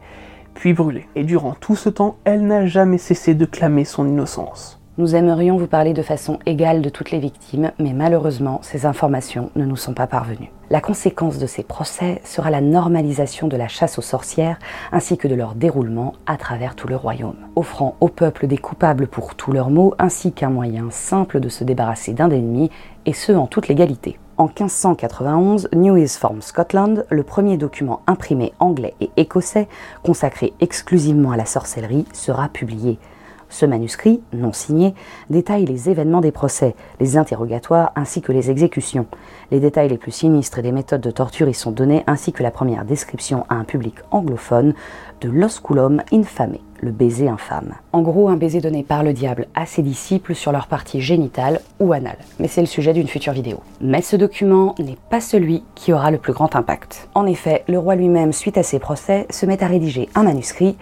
puis 0.55 0.74
brûlée. 0.74 1.05
Et 1.15 1.24
durant 1.24 1.53
tout 1.53 1.75
ce 1.75 1.89
temps, 1.89 2.15
elle 2.24 2.47
n'a 2.47 2.65
jamais 2.65 2.97
cessé 2.97 3.35
de 3.35 3.45
clamer 3.45 3.85
son 3.85 4.07
innocence. 4.07 4.81
Nous 4.97 5.13
aimerions 5.13 5.57
vous 5.57 5.67
parler 5.67 5.91
de 5.91 6.01
façon 6.01 6.39
égale 6.45 6.81
de 6.81 6.88
toutes 6.88 7.12
les 7.12 7.19
victimes, 7.19 7.74
mais 7.79 7.91
malheureusement, 7.91 8.59
ces 8.63 8.85
informations 8.85 9.51
ne 9.57 9.65
nous 9.65 9.75
sont 9.75 9.93
pas 9.93 10.07
parvenues. 10.07 10.53
La 10.69 10.79
conséquence 10.79 11.38
de 11.38 11.45
ces 11.47 11.63
procès 11.63 12.21
sera 12.24 12.50
la 12.50 12.62
normalisation 12.62 13.50
de 13.50 13.57
la 13.57 13.67
chasse 13.67 14.00
aux 14.00 14.01
sorcières 14.01 14.57
ainsi 14.93 15.17
que 15.17 15.27
de 15.27 15.35
leur 15.35 15.53
déroulement 15.53 16.13
à 16.25 16.38
travers 16.38 16.75
tout 16.75 16.88
le 16.88 16.95
royaume, 16.95 17.35
offrant 17.57 17.97
au 18.00 18.07
peuple 18.07 18.47
des 18.47 18.57
coupables 18.57 19.07
pour 19.07 19.35
tous 19.35 19.51
leurs 19.51 19.69
maux 19.69 19.93
ainsi 20.00 20.31
qu'un 20.31 20.50
moyen 20.50 20.88
simple 20.91 21.41
de 21.41 21.50
se 21.50 21.65
débarrasser 21.65 22.13
d'un 22.13 22.29
ennemi, 22.29 22.71
et 23.05 23.13
ce 23.13 23.33
en 23.33 23.47
toute 23.47 23.67
légalité. 23.67 24.17
En 24.38 24.48
1591, 24.48 25.70
News 25.74 26.08
Form 26.10 26.42
Scotland, 26.42 27.06
le 27.10 27.24
premier 27.24 27.56
document 27.56 28.01
imprimé 28.06 28.51
anglais 28.60 28.94
et 29.00 29.10
écossais 29.15 29.70
consacré 30.04 30.51
exclusivement 30.60 31.32
à 31.32 31.38
la 31.38 31.46
sorcellerie, 31.46 32.06
sera 32.12 32.50
publié. 32.50 33.00
Ce 33.48 33.65
manuscrit, 33.65 34.22
non 34.34 34.51
signé, 34.51 34.94
détaille 35.30 35.63
les 35.63 35.89
événements 35.89 36.20
des 36.20 36.34
procès, 36.34 36.75
les 37.00 37.15
interrogatoires 37.15 37.94
ainsi 37.96 38.22
que 38.22 38.34
les 38.34 38.51
exécutions. 38.51 39.06
Les 39.51 39.62
détails 39.62 39.88
les 39.88 39.98
plus 39.98 40.12
sinistres 40.12 40.60
et 40.60 40.63
les 40.63 40.74
méthodes 40.74 41.00
de 41.00 41.12
torture 41.12 41.48
y 41.48 41.54
sont 41.54 41.72
donnés 41.72 42.04
ainsi 42.06 42.34
que 42.34 42.44
la 42.44 42.51
première 42.51 42.84
description 42.84 43.46
à 43.48 43.56
un 43.56 43.63
public 43.63 43.96
anglophone 44.12 44.74
de 45.22 45.30
l'osculum 45.30 46.01
infame, 46.12 46.58
le 46.86 46.92
baiser 46.92 47.27
infâme. 47.27 47.74
En 47.92 48.01
gros, 48.01 48.30
un 48.30 48.38
baiser 48.38 48.62
donné 48.62 48.84
par 48.84 49.04
le 49.04 49.12
diable 49.12 49.48
à 49.56 49.65
ses 49.65 49.82
disciples 49.82 50.36
sur 50.36 50.54
leur 50.54 50.68
partie 50.68 51.01
génitale 51.01 51.60
ou 51.80 51.92
anale. 51.92 52.18
Mais 52.39 52.48
c'est 52.48 52.62
le 52.62 52.68
sujet 52.68 52.94
d'une 52.94 53.08
future 53.08 53.34
vidéo. 53.34 53.60
Mais 53.82 54.01
ce 54.01 54.15
document 54.15 54.75
n'est 54.80 54.98
pas 55.10 55.20
celui 55.20 55.63
qui 55.75 55.92
aura 55.92 56.12
le 56.12 56.18
plus 56.18 56.34
grand 56.34 56.56
impact. 56.56 57.10
En 57.13 57.25
effet, 57.25 57.63
le 57.68 57.80
roi 57.80 57.96
lui-même, 57.96 58.32
suite 58.32 58.58
à 58.58 58.63
ses 58.63 58.80
procès, 58.80 59.27
se 59.30 59.46
met 59.46 59.62
à 59.63 59.68
rédiger 59.68 60.08
un 60.15 60.24
manuscrit 60.24 60.77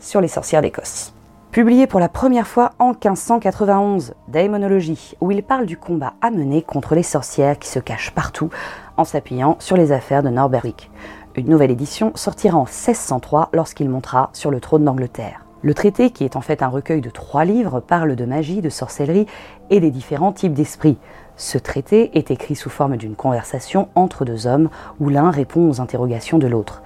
sur 0.00 0.20
les 0.20 0.28
sorcières 0.28 0.62
d'Écosse. 0.62 1.14
Publié 1.52 1.86
pour 1.86 2.00
la 2.00 2.10
première 2.10 2.46
fois 2.46 2.72
en 2.78 2.88
1591, 2.88 4.12
Daemonologie, 4.28 5.14
où 5.22 5.30
il 5.30 5.42
parle 5.42 5.64
du 5.64 5.78
combat 5.78 6.12
à 6.20 6.30
mener 6.30 6.60
contre 6.60 6.94
les 6.94 7.02
sorcières 7.02 7.58
qui 7.58 7.68
se 7.68 7.78
cachent 7.78 8.10
partout 8.10 8.50
en 8.98 9.04
s'appuyant 9.04 9.56
sur 9.58 9.76
les 9.76 9.90
affaires 9.90 10.22
de 10.22 10.28
Norberic. 10.28 10.90
Une 11.36 11.50
nouvelle 11.50 11.70
édition 11.70 12.12
sortira 12.14 12.56
en 12.56 12.64
1603 12.64 13.50
lorsqu'il 13.52 13.90
montera 13.90 14.30
sur 14.32 14.50
le 14.50 14.58
trône 14.58 14.84
d'Angleterre. 14.84 15.44
Le 15.60 15.74
traité, 15.74 16.10
qui 16.10 16.24
est 16.24 16.34
en 16.34 16.40
fait 16.40 16.62
un 16.62 16.68
recueil 16.68 17.02
de 17.02 17.10
trois 17.10 17.44
livres, 17.44 17.80
parle 17.80 18.16
de 18.16 18.24
magie, 18.24 18.62
de 18.62 18.70
sorcellerie 18.70 19.26
et 19.68 19.80
des 19.80 19.90
différents 19.90 20.32
types 20.32 20.54
d'esprits. 20.54 20.96
Ce 21.36 21.58
traité 21.58 22.16
est 22.16 22.30
écrit 22.30 22.56
sous 22.56 22.70
forme 22.70 22.96
d'une 22.96 23.16
conversation 23.16 23.90
entre 23.94 24.24
deux 24.24 24.46
hommes 24.46 24.70
où 24.98 25.10
l'un 25.10 25.30
répond 25.30 25.68
aux 25.68 25.82
interrogations 25.82 26.38
de 26.38 26.46
l'autre. 26.46 26.82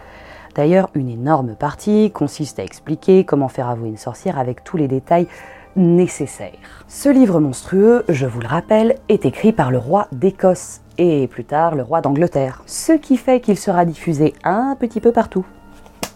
D'ailleurs, 0.57 0.91
une 0.95 1.11
énorme 1.11 1.55
partie 1.55 2.11
consiste 2.11 2.59
à 2.59 2.65
expliquer 2.65 3.25
comment 3.25 3.49
faire 3.49 3.69
avouer 3.69 3.89
une 3.89 3.97
sorcière 3.97 4.37
avec 4.37 4.65
tous 4.65 4.77
les 4.77 4.89
détails 4.89 5.29
nécessaires. 5.77 6.85
Ce 6.89 7.09
livre 7.09 7.39
monstrueux, 7.39 8.05
je 8.09 8.27
vous 8.27 8.41
le 8.41 8.49
rappelle, 8.49 8.97
est 9.09 9.27
écrit 9.27 9.53
par 9.53 9.71
le 9.71 9.79
roi 9.79 10.09
d'Écosse 10.11 10.81
et 11.01 11.27
plus 11.27 11.45
tard 11.45 11.75
le 11.75 11.83
roi 11.83 12.03
d'Angleterre, 12.03 12.63
ce 12.67 12.93
qui 12.93 13.17
fait 13.17 13.41
qu'il 13.41 13.59
sera 13.59 13.87
diffusé 13.87 14.35
un 14.45 14.77
petit 14.79 15.01
peu 15.01 15.13
partout 15.13 15.47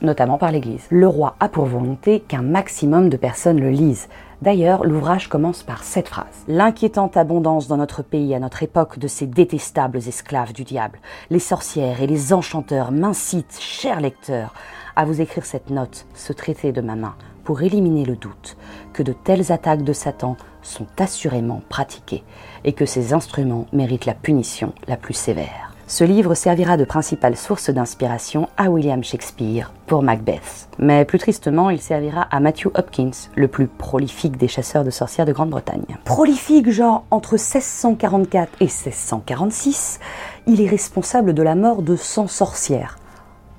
notamment 0.03 0.37
par 0.37 0.53
l'Église. 0.53 0.87
Le 0.91 1.09
roi 1.09 1.35
a 1.41 1.49
pour 1.49 1.65
volonté 1.65 2.21
qu'un 2.21 2.43
maximum 2.43 3.09
de 3.09 3.17
personnes 3.17 3.61
le 3.61 3.71
lisent. 3.71 4.09
D'ailleurs, 4.43 4.85
l'ouvrage 4.85 5.29
commence 5.29 5.63
par 5.63 5.83
cette 5.83 6.09
phrase. 6.09 6.45
L'inquiétante 6.47 7.17
abondance 7.17 7.69
dans 7.69 7.79
notre 7.79 8.03
pays 8.03 8.35
à 8.35 8.39
notre 8.39 8.63
époque 8.63 8.99
de 8.99 9.09
ces 9.09 9.27
détestables 9.27 9.97
esclaves 9.97 10.53
du 10.53 10.65
diable, 10.65 10.99
les 11.31 11.39
sorcières 11.39 12.03
et 12.03 12.07
les 12.07 12.35
enchanteurs 12.35 12.93
m'incitent, 12.93 13.59
chers 13.59 14.01
lecteurs, 14.01 14.53
à 14.95 15.07
vous 15.07 15.23
écrire 15.23 15.47
cette 15.47 15.71
note, 15.71 16.07
ce 16.13 16.35
traité 16.35 16.73
de 16.73 16.83
ma 16.83 16.97
main, 16.97 17.15
pour 17.45 17.63
éliminer 17.63 18.05
le 18.05 18.17
doute 18.17 18.59
que 18.93 19.03
de 19.03 19.13
telles 19.13 19.53
attaques 19.53 19.85
de 19.85 19.93
Satan 19.95 20.37
sont 20.63 20.87
assurément 20.99 21.63
pratiquées 21.69 22.25
et 22.65 22.73
que 22.73 22.87
ces 22.87 23.13
instruments 23.13 23.67
méritent 23.73 24.07
la 24.07 24.15
punition 24.15 24.73
la 24.89 24.97
plus 24.97 25.15
sévère. 25.15 25.73
Ce 25.87 26.03
livre 26.03 26.35
servira 26.35 26.79
de 26.79 26.85
principale 26.85 27.37
source 27.37 27.69
d'inspiration 27.69 28.49
à 28.57 28.71
William 28.71 29.05
Shakespeare 29.05 29.71
pour 29.87 30.03
Macbeth. 30.03 30.69
Mais 30.79 31.05
plus 31.05 31.19
tristement, 31.19 31.69
il 31.69 31.81
servira 31.81 32.23
à 32.23 32.41
Matthew 32.41 32.69
Hopkins, 32.75 33.11
le 33.35 33.49
plus 33.49 33.67
prolifique 33.67 34.39
des 34.39 34.49
chasseurs 34.49 34.85
de 34.85 34.91
sorcières 34.91 35.27
de 35.27 35.33
Grande-Bretagne. 35.33 35.99
Prolifique, 36.05 36.71
genre 36.71 37.05
entre 37.11 37.35
1644 37.35 38.51
et 38.61 38.65
1646, 38.65 40.01
il 40.47 40.63
est 40.63 40.69
responsable 40.69 41.35
de 41.35 41.43
la 41.43 41.55
mort 41.55 41.83
de 41.83 41.97
100 41.97 42.29
sorcières. 42.29 42.99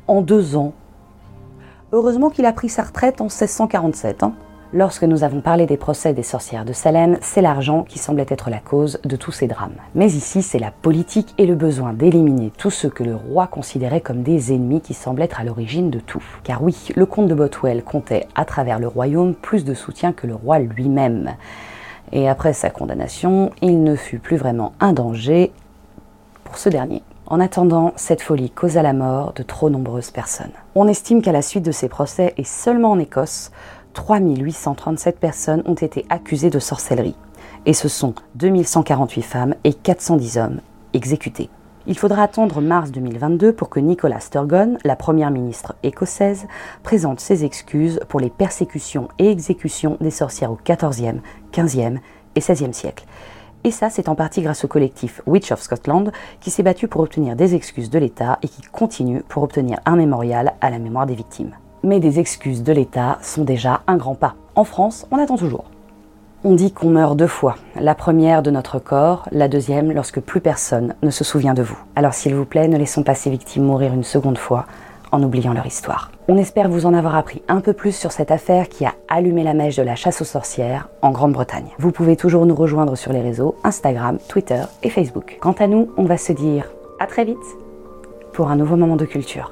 En 0.07 0.21
deux 0.21 0.55
ans, 0.55 0.73
Heureusement 1.91 2.29
qu'il 2.29 2.45
a 2.45 2.51
pris 2.51 2.67
sa 2.67 2.83
retraite 2.83 3.21
en 3.21 3.25
1647. 3.25 4.23
Hein. 4.23 4.33
Lorsque 4.73 5.03
nous 5.03 5.23
avons 5.23 5.41
parlé 5.41 5.67
des 5.67 5.77
procès 5.77 6.13
des 6.13 6.23
sorcières 6.23 6.65
de 6.65 6.73
Salem, 6.73 7.17
c'est 7.21 7.41
l'argent 7.41 7.83
qui 7.83 7.99
semblait 7.99 8.25
être 8.27 8.49
la 8.49 8.59
cause 8.59 8.99
de 9.03 9.15
tous 9.15 9.31
ces 9.31 9.47
drames. 9.47 9.75
Mais 9.93 10.07
ici, 10.07 10.41
c'est 10.41 10.59
la 10.59 10.71
politique 10.71 11.35
et 11.37 11.45
le 11.45 11.55
besoin 11.55 11.93
d'éliminer 11.93 12.51
tous 12.57 12.71
ceux 12.71 12.89
que 12.89 13.03
le 13.03 13.15
roi 13.15 13.45
considérait 13.47 14.01
comme 14.01 14.23
des 14.23 14.53
ennemis 14.53 14.81
qui 14.81 14.95
semblent 14.95 15.21
être 15.21 15.39
à 15.39 15.43
l'origine 15.43 15.91
de 15.91 15.99
tout. 15.99 16.23
Car 16.43 16.63
oui, 16.63 16.75
le 16.95 17.05
comte 17.05 17.27
de 17.27 17.35
Bothwell 17.35 17.83
comptait 17.83 18.27
à 18.33 18.43
travers 18.43 18.79
le 18.79 18.87
royaume 18.87 19.35
plus 19.35 19.65
de 19.65 19.75
soutien 19.75 20.13
que 20.13 20.25
le 20.25 20.35
roi 20.35 20.57
lui-même. 20.59 21.35
Et 22.11 22.27
après 22.27 22.53
sa 22.53 22.71
condamnation, 22.71 23.51
il 23.61 23.83
ne 23.83 23.95
fut 23.95 24.19
plus 24.19 24.37
vraiment 24.37 24.73
un 24.79 24.93
danger 24.93 25.51
pour 26.43 26.57
ce 26.57 26.69
dernier. 26.69 27.03
En 27.27 27.39
attendant, 27.39 27.93
cette 27.95 28.21
folie 28.21 28.51
causa 28.51 28.81
la 28.83 28.93
mort 28.93 29.33
de 29.33 29.41
trop 29.41 29.69
nombreuses 29.69 30.11
personnes. 30.11 30.51
On 30.75 30.87
estime 30.87 31.21
qu'à 31.21 31.31
la 31.31 31.41
suite 31.41 31.65
de 31.65 31.71
ces 31.71 31.89
procès, 31.89 32.33
et 32.37 32.43
seulement 32.43 32.91
en 32.91 32.99
Écosse, 32.99 33.51
3837 33.95 35.19
personnes 35.19 35.63
ont 35.65 35.73
été 35.73 36.05
accusées 36.09 36.51
de 36.51 36.59
sorcellerie. 36.59 37.15
Et 37.65 37.73
ce 37.73 37.87
sont 37.87 38.13
2148 38.35 39.21
femmes 39.23 39.55
et 39.63 39.73
410 39.73 40.37
hommes 40.37 40.59
exécutés. 40.93 41.49
Il 41.87 41.97
faudra 41.97 42.23
attendre 42.23 42.61
mars 42.61 42.91
2022 42.91 43.53
pour 43.53 43.69
que 43.69 43.79
Nicola 43.79 44.19
Sturgeon, 44.19 44.77
la 44.83 44.95
première 44.95 45.31
ministre 45.31 45.75
écossaise, 45.83 46.45
présente 46.83 47.19
ses 47.19 47.45
excuses 47.45 47.99
pour 48.07 48.19
les 48.19 48.29
persécutions 48.29 49.07
et 49.17 49.29
exécutions 49.29 49.97
des 50.01 50.11
sorcières 50.11 50.51
au 50.51 50.59
XIVe, 50.63 51.21
XVe 51.53 51.99
et 52.35 52.39
XVIe 52.39 52.73
siècle. 52.73 53.05
Et 53.63 53.71
ça, 53.71 53.89
c'est 53.89 54.09
en 54.09 54.15
partie 54.15 54.41
grâce 54.41 54.63
au 54.63 54.67
collectif 54.67 55.21
Witch 55.25 55.51
of 55.51 55.61
Scotland 55.61 56.11
qui 56.39 56.51
s'est 56.51 56.63
battu 56.63 56.87
pour 56.87 57.01
obtenir 57.01 57.35
des 57.35 57.55
excuses 57.55 57.89
de 57.89 57.97
l'État 57.97 58.39
et 58.43 58.47
qui 58.47 58.61
continue 58.61 59.23
pour 59.27 59.43
obtenir 59.43 59.79
un 59.85 59.95
mémorial 59.95 60.53
à 60.61 60.69
la 60.69 60.79
mémoire 60.79 61.07
des 61.07 61.15
victimes. 61.15 61.55
Mais 61.85 61.99
des 61.99 62.19
excuses 62.19 62.63
de 62.63 62.73
l'État 62.73 63.19
sont 63.21 63.43
déjà 63.43 63.81
un 63.85 63.95
grand 63.95 64.15
pas. 64.15 64.33
En 64.55 64.63
France, 64.63 65.05
on 65.11 65.19
attend 65.19 65.37
toujours. 65.37 65.65
On 66.43 66.55
dit 66.55 66.71
qu'on 66.71 66.89
meurt 66.89 67.15
deux 67.15 67.27
fois. 67.27 67.57
La 67.79 67.93
première 67.93 68.41
de 68.41 68.49
notre 68.49 68.79
corps, 68.79 69.29
la 69.31 69.47
deuxième 69.47 69.91
lorsque 69.91 70.19
plus 70.19 70.41
personne 70.41 70.95
ne 71.03 71.11
se 71.11 71.23
souvient 71.23 71.53
de 71.53 71.61
vous. 71.61 71.77
Alors 71.95 72.15
s'il 72.15 72.33
vous 72.33 72.45
plaît, 72.45 72.67
ne 72.67 72.79
laissons 72.79 73.03
pas 73.03 73.13
ces 73.13 73.29
victimes 73.29 73.65
mourir 73.65 73.93
une 73.93 74.03
seconde 74.03 74.39
fois 74.39 74.65
en 75.11 75.21
oubliant 75.21 75.53
leur 75.53 75.67
histoire. 75.67 76.09
On 76.27 76.37
espère 76.37 76.69
vous 76.69 76.87
en 76.87 76.93
avoir 76.95 77.15
appris 77.15 77.43
un 77.47 77.61
peu 77.61 77.73
plus 77.73 77.95
sur 77.95 78.11
cette 78.11 78.31
affaire 78.31 78.67
qui 78.67 78.83
a 78.83 78.95
allumé 79.07 79.43
la 79.43 79.53
mèche 79.53 79.75
de 79.75 79.83
la 79.83 79.95
chasse 79.95 80.21
aux 80.21 80.25
sorcières 80.25 80.89
en 81.03 81.11
Grande-Bretagne. 81.11 81.69
Vous 81.77 81.91
pouvez 81.91 82.15
toujours 82.15 82.47
nous 82.47 82.55
rejoindre 82.55 82.95
sur 82.95 83.13
les 83.13 83.21
réseaux 83.21 83.53
Instagram, 83.63 84.17
Twitter 84.27 84.63
et 84.81 84.89
Facebook. 84.89 85.37
Quant 85.39 85.55
à 85.59 85.67
nous, 85.67 85.91
on 85.97 86.05
va 86.05 86.17
se 86.17 86.33
dire 86.33 86.65
à 86.99 87.05
très 87.05 87.25
vite 87.25 87.37
pour 88.33 88.49
un 88.49 88.55
nouveau 88.55 88.75
moment 88.75 88.95
de 88.95 89.05
culture. 89.05 89.51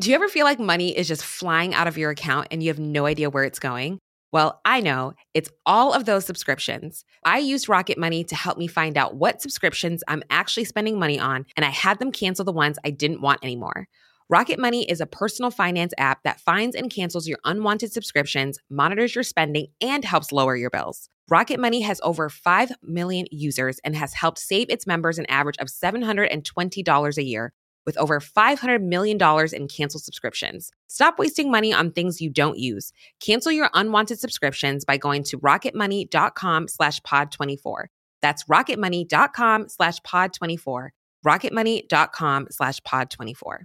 Do 0.00 0.08
you 0.08 0.16
ever 0.16 0.28
feel 0.28 0.44
like 0.44 0.58
money 0.58 0.96
is 0.96 1.06
just 1.06 1.22
flying 1.22 1.74
out 1.74 1.86
of 1.86 1.98
your 1.98 2.10
account 2.10 2.48
and 2.50 2.62
you 2.62 2.70
have 2.70 2.78
no 2.78 3.06
idea 3.06 3.30
where 3.30 3.44
it's 3.44 3.58
going? 3.58 3.98
Well, 4.32 4.60
I 4.64 4.80
know 4.80 5.12
it's 5.34 5.50
all 5.66 5.92
of 5.92 6.06
those 6.06 6.24
subscriptions. 6.24 7.04
I 7.24 7.38
used 7.38 7.68
Rocket 7.68 7.98
Money 7.98 8.24
to 8.24 8.34
help 8.34 8.56
me 8.56 8.66
find 8.66 8.96
out 8.96 9.16
what 9.16 9.42
subscriptions 9.42 10.02
I'm 10.08 10.22
actually 10.30 10.64
spending 10.64 10.98
money 10.98 11.20
on, 11.20 11.44
and 11.56 11.66
I 11.66 11.68
had 11.68 11.98
them 11.98 12.10
cancel 12.10 12.44
the 12.44 12.52
ones 12.52 12.78
I 12.84 12.90
didn't 12.90 13.20
want 13.20 13.44
anymore. 13.44 13.86
Rocket 14.30 14.58
Money 14.58 14.90
is 14.90 15.02
a 15.02 15.06
personal 15.06 15.50
finance 15.50 15.92
app 15.98 16.22
that 16.22 16.40
finds 16.40 16.74
and 16.74 16.90
cancels 16.90 17.28
your 17.28 17.38
unwanted 17.44 17.92
subscriptions, 17.92 18.58
monitors 18.70 19.14
your 19.14 19.24
spending, 19.24 19.66
and 19.82 20.06
helps 20.06 20.32
lower 20.32 20.56
your 20.56 20.70
bills. 20.70 21.10
Rocket 21.30 21.60
Money 21.60 21.82
has 21.82 22.00
over 22.02 22.30
5 22.30 22.72
million 22.82 23.26
users 23.30 23.78
and 23.84 23.94
has 23.94 24.14
helped 24.14 24.38
save 24.38 24.70
its 24.70 24.86
members 24.86 25.18
an 25.18 25.26
average 25.26 25.58
of 25.58 25.68
$720 25.68 27.18
a 27.18 27.22
year 27.22 27.52
with 27.84 27.96
over 27.98 28.20
$500 28.20 28.82
million 28.82 29.18
in 29.52 29.68
canceled 29.68 30.02
subscriptions. 30.04 30.70
Stop 30.88 31.18
wasting 31.18 31.50
money 31.50 31.72
on 31.72 31.90
things 31.90 32.20
you 32.20 32.30
don't 32.30 32.58
use. 32.58 32.92
Cancel 33.20 33.52
your 33.52 33.70
unwanted 33.74 34.18
subscriptions 34.18 34.84
by 34.84 34.96
going 34.96 35.24
to 35.24 35.38
rocketmoney.com 35.38 36.68
slash 36.68 37.00
pod24. 37.00 37.86
That's 38.20 38.44
rocketmoney.com 38.44 39.68
slash 39.68 40.00
pod24. 40.00 40.88
rocketmoney.com 41.26 42.46
slash 42.50 42.80
pod24. 42.80 43.58